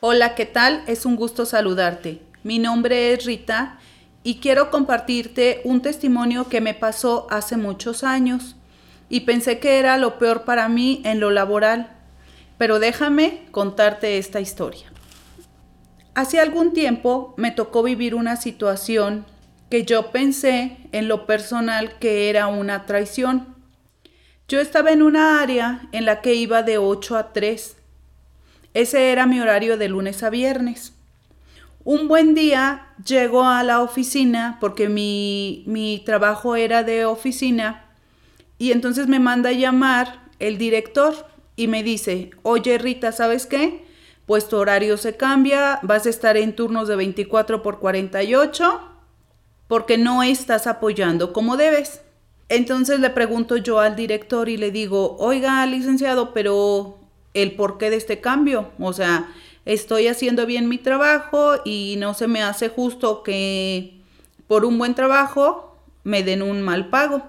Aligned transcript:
Hola, 0.00 0.36
¿qué 0.36 0.46
tal? 0.46 0.84
Es 0.86 1.04
un 1.06 1.16
gusto 1.16 1.44
saludarte. 1.44 2.22
Mi 2.44 2.60
nombre 2.60 3.12
es 3.12 3.24
Rita 3.24 3.80
y 4.22 4.36
quiero 4.36 4.70
compartirte 4.70 5.60
un 5.64 5.82
testimonio 5.82 6.48
que 6.48 6.60
me 6.60 6.72
pasó 6.72 7.26
hace 7.30 7.56
muchos 7.56 8.04
años 8.04 8.54
y 9.08 9.22
pensé 9.22 9.58
que 9.58 9.80
era 9.80 9.98
lo 9.98 10.16
peor 10.20 10.44
para 10.44 10.68
mí 10.68 11.02
en 11.04 11.18
lo 11.18 11.32
laboral. 11.32 11.90
Pero 12.58 12.78
déjame 12.78 13.46
contarte 13.50 14.18
esta 14.18 14.38
historia. 14.38 14.86
Hace 16.14 16.38
algún 16.38 16.72
tiempo 16.72 17.34
me 17.36 17.50
tocó 17.50 17.82
vivir 17.82 18.14
una 18.14 18.36
situación 18.36 19.26
que 19.68 19.84
yo 19.84 20.12
pensé 20.12 20.76
en 20.92 21.08
lo 21.08 21.26
personal 21.26 21.98
que 21.98 22.30
era 22.30 22.46
una 22.46 22.86
traición. 22.86 23.56
Yo 24.46 24.60
estaba 24.60 24.92
en 24.92 25.02
una 25.02 25.42
área 25.42 25.88
en 25.90 26.04
la 26.04 26.20
que 26.20 26.34
iba 26.34 26.62
de 26.62 26.78
8 26.78 27.16
a 27.16 27.32
3 27.32 27.77
ese 28.74 29.12
era 29.12 29.26
mi 29.26 29.40
horario 29.40 29.76
de 29.76 29.88
lunes 29.88 30.22
a 30.22 30.30
viernes. 30.30 30.92
Un 31.84 32.08
buen 32.08 32.34
día 32.34 32.88
llego 33.04 33.44
a 33.44 33.62
la 33.62 33.80
oficina 33.80 34.58
porque 34.60 34.88
mi, 34.88 35.64
mi 35.66 36.02
trabajo 36.04 36.56
era 36.56 36.82
de 36.82 37.04
oficina 37.04 37.86
y 38.58 38.72
entonces 38.72 39.06
me 39.06 39.20
manda 39.20 39.50
a 39.50 39.52
llamar 39.52 40.28
el 40.38 40.58
director 40.58 41.14
y 41.56 41.66
me 41.66 41.82
dice, 41.82 42.30
oye 42.42 42.78
Rita, 42.78 43.12
¿sabes 43.12 43.46
qué? 43.46 43.84
Pues 44.26 44.48
tu 44.48 44.56
horario 44.56 44.96
se 44.96 45.16
cambia, 45.16 45.78
vas 45.82 46.06
a 46.06 46.10
estar 46.10 46.36
en 46.36 46.54
turnos 46.54 46.88
de 46.88 46.96
24 46.96 47.62
por 47.62 47.78
48 47.78 48.80
porque 49.66 49.98
no 49.98 50.22
estás 50.22 50.66
apoyando 50.66 51.32
como 51.32 51.56
debes. 51.56 52.02
Entonces 52.48 53.00
le 53.00 53.10
pregunto 53.10 53.56
yo 53.56 53.78
al 53.80 53.96
director 53.96 54.48
y 54.48 54.56
le 54.56 54.70
digo, 54.70 55.16
oiga, 55.18 55.64
licenciado, 55.66 56.32
pero 56.32 56.97
el 57.42 57.52
porqué 57.52 57.90
de 57.90 57.96
este 57.96 58.20
cambio. 58.20 58.70
O 58.78 58.92
sea, 58.92 59.32
estoy 59.64 60.08
haciendo 60.08 60.46
bien 60.46 60.68
mi 60.68 60.78
trabajo 60.78 61.56
y 61.64 61.96
no 61.98 62.14
se 62.14 62.28
me 62.28 62.42
hace 62.42 62.68
justo 62.68 63.22
que 63.22 64.00
por 64.46 64.64
un 64.64 64.78
buen 64.78 64.94
trabajo 64.94 65.76
me 66.04 66.22
den 66.22 66.42
un 66.42 66.62
mal 66.62 66.88
pago. 66.88 67.22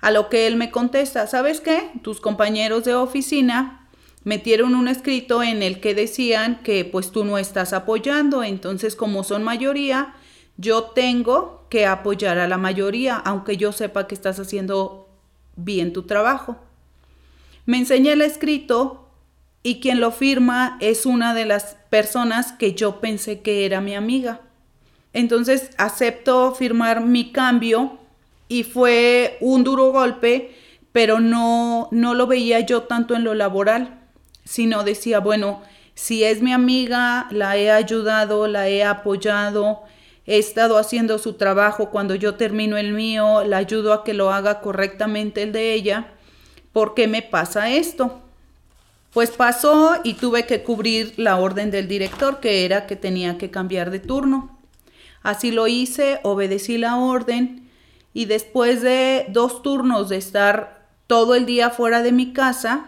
A 0.00 0.10
lo 0.10 0.28
que 0.28 0.46
él 0.46 0.56
me 0.56 0.70
contesta, 0.70 1.26
¿sabes 1.26 1.60
qué? 1.60 1.90
Tus 2.02 2.20
compañeros 2.20 2.84
de 2.84 2.94
oficina 2.94 3.88
metieron 4.24 4.74
un 4.74 4.88
escrito 4.88 5.42
en 5.42 5.62
el 5.62 5.80
que 5.80 5.94
decían 5.94 6.60
que 6.62 6.84
pues 6.84 7.10
tú 7.10 7.24
no 7.24 7.38
estás 7.38 7.72
apoyando, 7.72 8.42
entonces 8.42 8.96
como 8.96 9.24
son 9.24 9.42
mayoría, 9.42 10.14
yo 10.56 10.84
tengo 10.84 11.66
que 11.70 11.86
apoyar 11.86 12.38
a 12.38 12.48
la 12.48 12.58
mayoría, 12.58 13.16
aunque 13.16 13.56
yo 13.56 13.72
sepa 13.72 14.06
que 14.06 14.14
estás 14.14 14.38
haciendo 14.38 15.08
bien 15.56 15.92
tu 15.92 16.02
trabajo. 16.02 16.56
Me 17.64 17.78
enseña 17.78 18.12
el 18.12 18.22
escrito 18.22 19.01
y 19.62 19.80
quien 19.80 20.00
lo 20.00 20.10
firma 20.10 20.76
es 20.80 21.06
una 21.06 21.34
de 21.34 21.44
las 21.44 21.76
personas 21.90 22.52
que 22.52 22.74
yo 22.74 23.00
pensé 23.00 23.40
que 23.40 23.64
era 23.64 23.80
mi 23.80 23.94
amiga. 23.94 24.40
Entonces 25.12 25.70
acepto 25.76 26.54
firmar 26.54 27.02
mi 27.02 27.32
cambio 27.32 27.98
y 28.48 28.64
fue 28.64 29.36
un 29.40 29.62
duro 29.62 29.92
golpe, 29.92 30.56
pero 30.90 31.20
no, 31.20 31.88
no 31.90 32.14
lo 32.14 32.26
veía 32.26 32.60
yo 32.60 32.82
tanto 32.82 33.14
en 33.14 33.24
lo 33.24 33.34
laboral, 33.34 34.00
sino 34.44 34.84
decía, 34.84 35.20
bueno, 35.20 35.62
si 35.94 36.24
es 36.24 36.42
mi 36.42 36.52
amiga, 36.52 37.28
la 37.30 37.56
he 37.56 37.70
ayudado, 37.70 38.48
la 38.48 38.68
he 38.68 38.82
apoyado, 38.82 39.82
he 40.26 40.38
estado 40.38 40.78
haciendo 40.78 41.18
su 41.18 41.34
trabajo 41.34 41.90
cuando 41.90 42.14
yo 42.14 42.34
termino 42.34 42.76
el 42.76 42.92
mío, 42.92 43.44
la 43.44 43.58
ayudo 43.58 43.92
a 43.92 44.04
que 44.04 44.14
lo 44.14 44.32
haga 44.32 44.60
correctamente 44.60 45.42
el 45.42 45.52
de 45.52 45.74
ella, 45.74 46.12
¿por 46.72 46.94
qué 46.94 47.06
me 47.06 47.22
pasa 47.22 47.70
esto? 47.70 48.21
Pues 49.12 49.30
pasó 49.30 49.96
y 50.04 50.14
tuve 50.14 50.46
que 50.46 50.62
cubrir 50.62 51.12
la 51.18 51.36
orden 51.36 51.70
del 51.70 51.86
director, 51.86 52.40
que 52.40 52.64
era 52.64 52.86
que 52.86 52.96
tenía 52.96 53.36
que 53.36 53.50
cambiar 53.50 53.90
de 53.90 53.98
turno. 53.98 54.58
Así 55.22 55.50
lo 55.50 55.66
hice, 55.66 56.20
obedecí 56.22 56.78
la 56.78 56.96
orden 56.96 57.68
y 58.14 58.24
después 58.24 58.80
de 58.80 59.26
dos 59.28 59.62
turnos 59.62 60.08
de 60.08 60.16
estar 60.16 60.88
todo 61.06 61.34
el 61.34 61.44
día 61.44 61.68
fuera 61.68 62.02
de 62.02 62.10
mi 62.10 62.32
casa, 62.32 62.86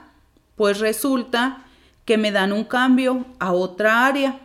pues 0.56 0.78
resulta 0.78 1.64
que 2.06 2.16
me 2.16 2.32
dan 2.32 2.52
un 2.52 2.64
cambio 2.64 3.26
a 3.38 3.52
otra 3.52 4.06
área. 4.06 4.40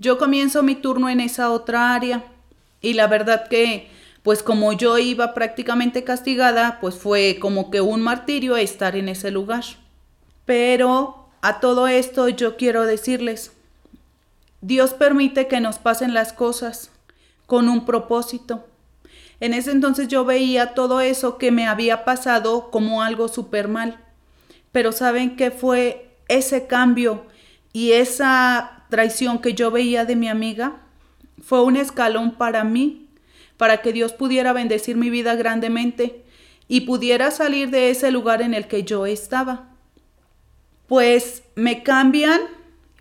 Yo 0.00 0.18
comienzo 0.18 0.64
mi 0.64 0.74
turno 0.74 1.08
en 1.08 1.20
esa 1.20 1.50
otra 1.50 1.94
área 1.94 2.24
y 2.80 2.94
la 2.94 3.06
verdad 3.06 3.46
que 3.48 3.88
pues 4.24 4.42
como 4.42 4.72
yo 4.72 4.98
iba 4.98 5.34
prácticamente 5.34 6.02
castigada, 6.02 6.78
pues 6.80 6.96
fue 6.96 7.38
como 7.40 7.70
que 7.70 7.80
un 7.80 8.00
martirio 8.00 8.56
estar 8.56 8.96
en 8.96 9.08
ese 9.08 9.30
lugar. 9.30 9.64
Pero 10.44 11.28
a 11.40 11.60
todo 11.60 11.88
esto 11.88 12.28
yo 12.28 12.56
quiero 12.56 12.84
decirles, 12.84 13.52
Dios 14.60 14.94
permite 14.94 15.46
que 15.46 15.60
nos 15.60 15.78
pasen 15.78 16.14
las 16.14 16.32
cosas 16.32 16.90
con 17.46 17.68
un 17.68 17.84
propósito. 17.84 18.66
En 19.40 19.52
ese 19.52 19.72
entonces 19.72 20.08
yo 20.08 20.24
veía 20.24 20.74
todo 20.74 21.00
eso 21.00 21.36
que 21.36 21.50
me 21.50 21.66
había 21.66 22.04
pasado 22.04 22.70
como 22.70 23.02
algo 23.02 23.28
súper 23.28 23.68
mal. 23.68 23.98
Pero 24.72 24.92
¿saben 24.92 25.36
qué 25.36 25.50
fue 25.50 26.16
ese 26.28 26.66
cambio 26.66 27.26
y 27.72 27.92
esa 27.92 28.86
traición 28.88 29.40
que 29.40 29.52
yo 29.54 29.70
veía 29.70 30.04
de 30.04 30.16
mi 30.16 30.28
amiga? 30.28 30.76
Fue 31.42 31.62
un 31.62 31.76
escalón 31.76 32.36
para 32.36 32.64
mí, 32.64 33.08
para 33.58 33.82
que 33.82 33.92
Dios 33.92 34.14
pudiera 34.14 34.54
bendecir 34.54 34.96
mi 34.96 35.10
vida 35.10 35.34
grandemente 35.34 36.24
y 36.68 36.82
pudiera 36.82 37.30
salir 37.30 37.68
de 37.70 37.90
ese 37.90 38.10
lugar 38.10 38.40
en 38.40 38.54
el 38.54 38.66
que 38.66 38.84
yo 38.84 39.04
estaba 39.04 39.73
pues 40.86 41.42
me 41.54 41.82
cambian, 41.82 42.40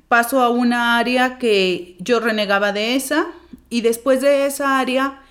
paso 0.08 0.42
a 0.42 0.50
una 0.50 0.98
área 0.98 1.38
que 1.38 1.96
yo 2.00 2.20
renegaba 2.20 2.72
de 2.72 2.96
esa 2.96 3.28
y 3.70 3.82
después 3.82 4.22
de 4.22 4.46
esa 4.46 4.80
área 4.80 5.22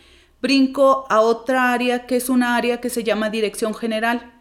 brinco 0.41 1.07
a 1.09 1.21
otra 1.21 1.73
área 1.73 2.07
que 2.07 2.17
es 2.17 2.29
una 2.29 2.57
área 2.57 2.81
que 2.81 2.91
se 2.91 3.05
llama 3.05 3.31
dirección 3.31 3.75
general. 3.75 4.33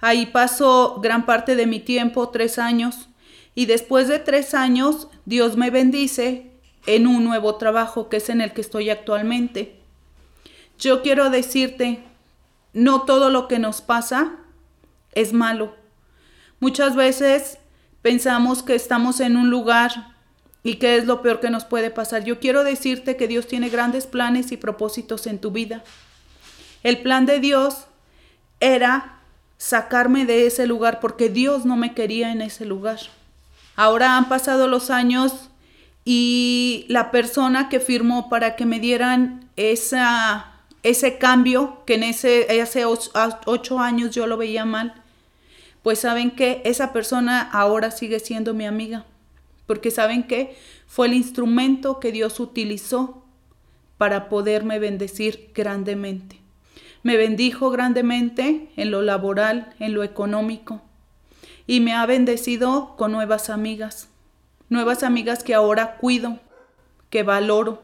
Ahí 0.00 0.26
paso 0.26 0.98
gran 1.02 1.26
parte 1.26 1.56
de 1.56 1.66
mi 1.66 1.78
tiempo, 1.78 2.30
tres 2.30 2.58
años, 2.58 3.08
y 3.54 3.66
después 3.66 4.08
de 4.08 4.18
tres 4.18 4.54
años 4.54 5.08
Dios 5.26 5.56
me 5.56 5.70
bendice 5.70 6.50
en 6.86 7.06
un 7.06 7.24
nuevo 7.24 7.56
trabajo 7.56 8.08
que 8.08 8.16
es 8.16 8.30
en 8.30 8.40
el 8.40 8.52
que 8.52 8.62
estoy 8.62 8.88
actualmente. 8.88 9.76
Yo 10.78 11.02
quiero 11.02 11.28
decirte, 11.28 12.02
no 12.72 13.02
todo 13.02 13.28
lo 13.28 13.46
que 13.48 13.58
nos 13.58 13.82
pasa 13.82 14.36
es 15.12 15.34
malo. 15.34 15.79
Muchas 16.60 16.94
veces 16.94 17.58
pensamos 18.02 18.62
que 18.62 18.74
estamos 18.74 19.20
en 19.20 19.36
un 19.36 19.50
lugar 19.50 20.14
y 20.62 20.74
que 20.74 20.96
es 20.96 21.06
lo 21.06 21.22
peor 21.22 21.40
que 21.40 21.50
nos 21.50 21.64
puede 21.64 21.90
pasar. 21.90 22.24
Yo 22.24 22.38
quiero 22.38 22.64
decirte 22.64 23.16
que 23.16 23.26
Dios 23.26 23.46
tiene 23.46 23.70
grandes 23.70 24.06
planes 24.06 24.52
y 24.52 24.58
propósitos 24.58 25.26
en 25.26 25.38
tu 25.38 25.50
vida. 25.50 25.82
El 26.82 27.00
plan 27.00 27.24
de 27.24 27.40
Dios 27.40 27.86
era 28.60 29.20
sacarme 29.56 30.26
de 30.26 30.46
ese 30.46 30.66
lugar 30.66 31.00
porque 31.00 31.28
Dios 31.30 31.64
no 31.64 31.76
me 31.76 31.94
quería 31.94 32.30
en 32.30 32.42
ese 32.42 32.66
lugar. 32.66 32.98
Ahora 33.74 34.18
han 34.18 34.28
pasado 34.28 34.68
los 34.68 34.90
años 34.90 35.48
y 36.04 36.84
la 36.88 37.10
persona 37.10 37.68
que 37.68 37.80
firmó 37.80 38.28
para 38.28 38.56
que 38.56 38.66
me 38.66 38.80
dieran 38.80 39.48
esa, 39.56 40.52
ese 40.82 41.18
cambio, 41.18 41.82
que 41.86 41.94
en 41.94 42.02
ese, 42.02 42.60
hace 42.60 42.84
ocho 42.84 43.78
años 43.78 44.14
yo 44.14 44.26
lo 44.26 44.36
veía 44.36 44.64
mal, 44.64 44.99
pues 45.82 46.00
saben 46.00 46.30
que 46.30 46.62
esa 46.64 46.92
persona 46.92 47.40
ahora 47.40 47.90
sigue 47.90 48.20
siendo 48.20 48.54
mi 48.54 48.66
amiga, 48.66 49.06
porque 49.66 49.90
saben 49.90 50.24
que 50.24 50.56
fue 50.86 51.06
el 51.06 51.14
instrumento 51.14 52.00
que 52.00 52.12
Dios 52.12 52.40
utilizó 52.40 53.24
para 53.96 54.28
poderme 54.28 54.78
bendecir 54.78 55.50
grandemente. 55.54 56.38
Me 57.02 57.16
bendijo 57.16 57.70
grandemente 57.70 58.68
en 58.76 58.90
lo 58.90 59.00
laboral, 59.02 59.74
en 59.78 59.94
lo 59.94 60.04
económico, 60.04 60.82
y 61.66 61.80
me 61.80 61.94
ha 61.94 62.04
bendecido 62.04 62.94
con 62.96 63.12
nuevas 63.12 63.48
amigas, 63.48 64.08
nuevas 64.68 65.02
amigas 65.02 65.42
que 65.42 65.54
ahora 65.54 65.96
cuido, 65.96 66.38
que 67.08 67.22
valoro, 67.22 67.82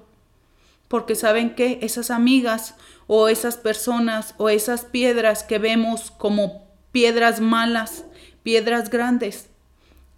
porque 0.89 1.15
saben 1.15 1.55
que 1.55 1.79
esas 1.83 2.11
amigas 2.11 2.75
o 3.07 3.29
esas 3.29 3.57
personas 3.57 4.35
o 4.37 4.49
esas 4.49 4.85
piedras 4.85 5.43
que 5.43 5.59
vemos 5.59 6.11
como 6.11 6.66
piedras 6.97 7.41
malas, 7.41 8.05
piedras 8.43 8.89
grandes, 8.89 9.49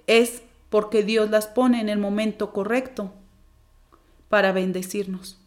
es 0.07 0.43
porque 0.71 1.03
Dios 1.03 1.29
las 1.29 1.49
pone 1.49 1.81
en 1.81 1.89
el 1.89 1.99
momento 1.99 2.53
correcto 2.53 3.13
para 4.29 4.53
bendecirnos. 4.53 5.39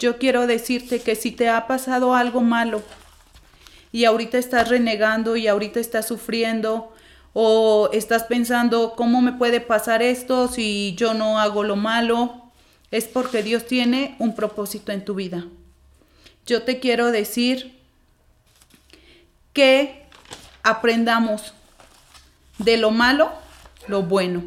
Yo 0.00 0.18
quiero 0.18 0.48
decirte 0.48 0.98
que 0.98 1.14
si 1.14 1.30
te 1.30 1.48
ha 1.48 1.68
pasado 1.68 2.16
algo 2.16 2.40
malo 2.40 2.82
y 3.92 4.06
ahorita 4.06 4.38
estás 4.38 4.68
renegando 4.68 5.36
y 5.36 5.46
ahorita 5.46 5.78
estás 5.78 6.08
sufriendo 6.08 6.92
o 7.32 7.88
estás 7.92 8.24
pensando 8.24 8.94
cómo 8.96 9.22
me 9.22 9.34
puede 9.34 9.60
pasar 9.60 10.02
esto 10.02 10.48
si 10.48 10.96
yo 10.96 11.14
no 11.14 11.38
hago 11.38 11.62
lo 11.62 11.76
malo, 11.76 12.50
es 12.90 13.04
porque 13.04 13.44
Dios 13.44 13.66
tiene 13.66 14.16
un 14.18 14.34
propósito 14.34 14.90
en 14.90 15.04
tu 15.04 15.14
vida. 15.14 15.46
Yo 16.44 16.64
te 16.64 16.80
quiero 16.80 17.12
decir 17.12 17.78
que 19.52 20.00
aprendamos 20.62 21.54
de 22.58 22.76
lo 22.76 22.90
malo 22.90 23.32
lo 23.86 24.02
bueno. 24.02 24.44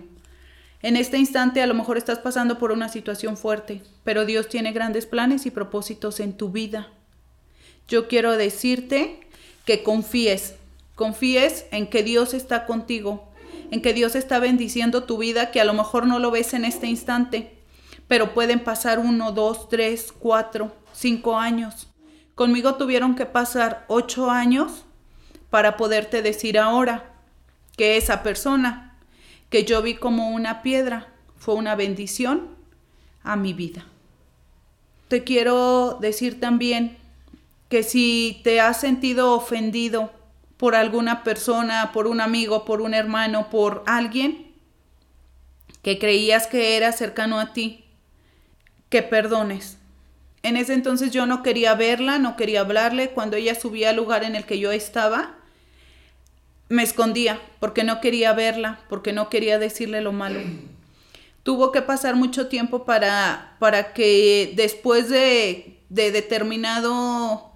En 0.82 0.98
este 0.98 1.18
instante 1.18 1.62
a 1.62 1.68
lo 1.68 1.74
mejor 1.74 1.98
estás 1.98 2.20
pasando 2.20 2.60
por 2.60 2.72
una 2.72 2.90
situación 2.90 3.38
fuerte, 3.38 3.82
pero 4.04 4.26
Dios 4.26 4.50
tiene 4.50 4.74
grandes 4.74 5.06
planes 5.06 5.46
y 5.46 5.52
propósitos 5.52 6.20
en 6.20 6.34
tu 6.34 6.50
vida. 6.50 6.90
Yo 7.88 8.08
quiero 8.08 8.38
decirte 8.38 9.22
que 9.66 9.82
confíes, 9.82 10.56
confíes 10.96 11.66
en 11.72 11.88
que 11.88 12.04
Dios 12.04 12.34
está 12.34 12.66
contigo, 12.66 13.30
en 13.72 13.82
que 13.82 13.94
Dios 13.94 14.16
está 14.16 14.40
bendiciendo 14.40 15.04
tu 15.04 15.18
vida, 15.18 15.52
que 15.52 15.62
a 15.62 15.66
lo 15.66 15.74
mejor 15.74 16.06
no 16.06 16.20
lo 16.20 16.32
ves 16.32 16.54
en 16.54 16.66
este 16.66 16.88
instante, 16.88 17.58
pero 18.08 18.34
pueden 18.34 18.60
pasar 18.60 19.00
uno, 19.00 19.32
dos, 19.32 19.70
tres, 19.70 20.12
cuatro, 20.12 20.76
cinco 20.92 21.38
años. 21.38 21.88
Conmigo 22.36 22.76
tuvieron 22.76 23.16
que 23.16 23.26
pasar 23.26 23.86
ocho 23.88 24.30
años 24.30 24.84
para 25.54 25.78
poderte 25.78 26.24
decir 26.24 26.58
ahora 26.58 27.14
que 27.78 27.96
esa 27.96 28.24
persona 28.24 28.98
que 29.52 29.66
yo 29.66 29.84
vi 29.84 29.94
como 29.94 30.32
una 30.32 30.64
piedra, 30.64 31.14
fue 31.38 31.54
una 31.54 31.76
bendición 31.76 32.50
a 33.22 33.36
mi 33.36 33.54
vida. 33.54 33.86
Te 35.10 35.24
quiero 35.24 36.00
decir 36.02 36.40
también 36.40 36.98
que 37.70 37.84
si 37.84 38.42
te 38.44 38.62
has 38.62 38.80
sentido 38.80 39.34
ofendido 39.34 40.12
por 40.58 40.74
alguna 40.74 41.24
persona, 41.24 41.92
por 41.94 42.08
un 42.08 42.20
amigo, 42.20 42.66
por 42.66 42.82
un 42.82 42.96
hermano, 42.96 43.52
por 43.52 43.84
alguien 43.86 44.56
que 45.84 46.00
creías 46.00 46.48
que 46.48 46.78
era 46.78 46.92
cercano 46.94 47.40
a 47.40 47.54
ti, 47.54 47.86
que 48.90 49.04
perdones. 49.04 49.78
En 50.42 50.58
ese 50.58 50.74
entonces 50.74 51.12
yo 51.12 51.28
no 51.28 51.44
quería 51.44 51.76
verla, 51.76 52.18
no 52.18 52.38
quería 52.38 52.62
hablarle. 52.62 53.12
Cuando 53.12 53.38
ella 53.38 53.54
subía 53.54 53.92
al 53.92 53.98
lugar 53.98 54.24
en 54.24 54.36
el 54.36 54.46
que 54.48 54.58
yo 54.58 54.72
estaba, 54.72 55.36
me 56.70 56.84
escondía 56.84 57.40
porque 57.60 57.84
no 57.84 58.02
quería 58.02 58.34
verla, 58.34 58.80
porque 58.90 59.14
no 59.14 59.30
quería 59.30 59.60
decirle 59.60 60.02
lo 60.02 60.12
malo. 60.12 60.40
Tuvo 61.44 61.72
que 61.72 61.82
pasar 61.82 62.16
mucho 62.16 62.48
tiempo 62.48 62.86
para, 62.86 63.58
para 63.60 63.94
que 63.94 64.54
después 64.56 65.10
de, 65.10 65.80
de 65.90 66.12
determinado 66.12 67.52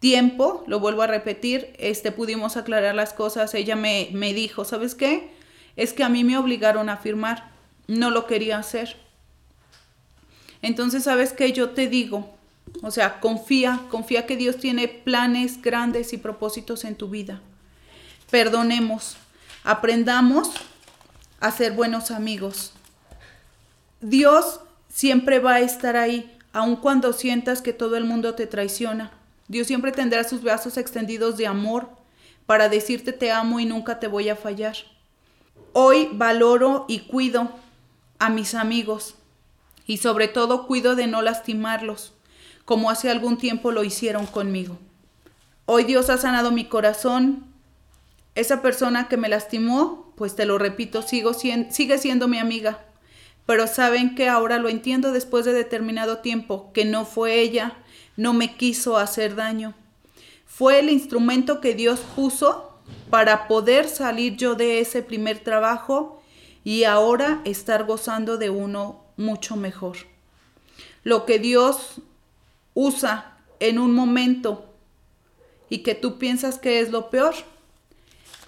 tiempo, 0.00 0.64
lo 0.66 0.80
vuelvo 0.80 1.02
a 1.02 1.06
repetir, 1.06 1.72
este, 1.78 2.12
pudimos 2.12 2.56
aclarar 2.56 2.94
las 2.94 3.12
cosas. 3.12 3.54
Ella 3.54 3.76
me, 3.76 4.10
me 4.12 4.34
dijo, 4.34 4.64
¿sabes 4.64 4.94
qué? 4.94 5.30
Es 5.76 5.92
que 5.92 6.02
a 6.02 6.08
mí 6.08 6.24
me 6.24 6.36
obligaron 6.36 6.88
a 6.88 6.96
firmar, 6.96 7.50
no 7.86 8.10
lo 8.10 8.26
quería 8.26 8.58
hacer. 8.58 8.96
Entonces, 10.62 11.04
¿sabes 11.04 11.32
qué? 11.32 11.52
Yo 11.52 11.70
te 11.70 11.88
digo, 11.88 12.34
o 12.82 12.90
sea, 12.90 13.20
confía, 13.20 13.82
confía 13.88 14.26
que 14.26 14.36
Dios 14.36 14.56
tiene 14.56 14.88
planes 14.88 15.62
grandes 15.62 16.12
y 16.12 16.18
propósitos 16.18 16.84
en 16.84 16.96
tu 16.96 17.08
vida 17.08 17.40
perdonemos, 18.30 19.16
aprendamos 19.64 20.50
a 21.40 21.50
ser 21.50 21.72
buenos 21.72 22.10
amigos. 22.10 22.72
Dios 24.00 24.60
siempre 24.88 25.38
va 25.38 25.54
a 25.54 25.60
estar 25.60 25.96
ahí, 25.96 26.36
aun 26.52 26.76
cuando 26.76 27.12
sientas 27.12 27.62
que 27.62 27.72
todo 27.72 27.96
el 27.96 28.04
mundo 28.04 28.34
te 28.34 28.46
traiciona. 28.46 29.12
Dios 29.48 29.66
siempre 29.66 29.92
tendrá 29.92 30.24
sus 30.24 30.42
brazos 30.42 30.76
extendidos 30.76 31.36
de 31.36 31.46
amor 31.46 31.88
para 32.46 32.68
decirte 32.68 33.12
te 33.12 33.30
amo 33.30 33.60
y 33.60 33.66
nunca 33.66 34.00
te 34.00 34.06
voy 34.06 34.28
a 34.28 34.36
fallar. 34.36 34.76
Hoy 35.72 36.08
valoro 36.12 36.84
y 36.88 37.00
cuido 37.00 37.50
a 38.18 38.30
mis 38.30 38.54
amigos 38.54 39.14
y 39.86 39.98
sobre 39.98 40.28
todo 40.28 40.66
cuido 40.66 40.96
de 40.96 41.06
no 41.06 41.22
lastimarlos, 41.22 42.12
como 42.64 42.90
hace 42.90 43.10
algún 43.10 43.38
tiempo 43.38 43.72
lo 43.72 43.84
hicieron 43.84 44.26
conmigo. 44.26 44.78
Hoy 45.66 45.84
Dios 45.84 46.10
ha 46.10 46.18
sanado 46.18 46.50
mi 46.50 46.64
corazón 46.64 47.44
esa 48.38 48.62
persona 48.62 49.08
que 49.08 49.16
me 49.16 49.28
lastimó, 49.28 50.12
pues 50.16 50.36
te 50.36 50.46
lo 50.46 50.58
repito, 50.58 51.02
sigo 51.02 51.34
sigue 51.34 51.98
siendo 51.98 52.28
mi 52.28 52.38
amiga. 52.38 52.84
Pero 53.46 53.66
saben 53.66 54.14
que 54.14 54.28
ahora 54.28 54.58
lo 54.58 54.68
entiendo 54.68 55.10
después 55.10 55.44
de 55.44 55.52
determinado 55.52 56.18
tiempo, 56.18 56.70
que 56.72 56.84
no 56.84 57.04
fue 57.04 57.40
ella, 57.40 57.78
no 58.16 58.34
me 58.34 58.56
quiso 58.56 58.96
hacer 58.96 59.34
daño. 59.34 59.74
Fue 60.46 60.78
el 60.78 60.88
instrumento 60.88 61.60
que 61.60 61.74
Dios 61.74 62.00
puso 62.14 62.78
para 63.10 63.48
poder 63.48 63.88
salir 63.88 64.36
yo 64.36 64.54
de 64.54 64.80
ese 64.80 65.02
primer 65.02 65.40
trabajo 65.40 66.22
y 66.62 66.84
ahora 66.84 67.40
estar 67.44 67.84
gozando 67.84 68.36
de 68.36 68.50
uno 68.50 69.02
mucho 69.16 69.56
mejor. 69.56 69.96
Lo 71.02 71.26
que 71.26 71.40
Dios 71.40 72.02
usa 72.74 73.36
en 73.58 73.78
un 73.78 73.94
momento 73.94 74.72
y 75.70 75.78
que 75.78 75.96
tú 75.96 76.18
piensas 76.18 76.58
que 76.58 76.80
es 76.80 76.90
lo 76.90 77.10
peor, 77.10 77.34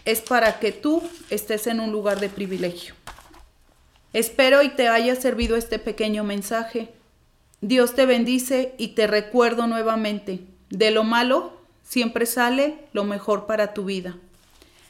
es 0.04 0.20
para 0.20 0.58
que 0.58 0.72
tú 0.72 1.02
estés 1.30 1.66
en 1.66 1.80
un 1.80 1.92
lugar 1.92 2.20
de 2.20 2.28
privilegio. 2.28 2.94
Espero 4.12 4.62
y 4.62 4.70
te 4.70 4.88
haya 4.88 5.14
servido 5.14 5.56
este 5.56 5.78
pequeño 5.78 6.24
mensaje. 6.24 6.92
Dios 7.60 7.94
te 7.94 8.06
bendice 8.06 8.74
y 8.78 8.88
te 8.88 9.06
recuerdo 9.06 9.66
nuevamente, 9.66 10.40
de 10.70 10.90
lo 10.90 11.04
malo 11.04 11.52
siempre 11.84 12.26
sale 12.26 12.78
lo 12.92 13.04
mejor 13.04 13.46
para 13.46 13.74
tu 13.74 13.84
vida. 13.84 14.16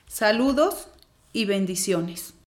Saludos 0.07 0.89
y 1.33 1.45
bendiciones. 1.45 2.35